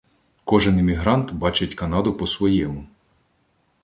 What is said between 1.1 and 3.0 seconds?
бачить Канаду по-своєму